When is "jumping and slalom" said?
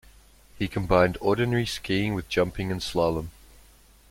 2.27-3.27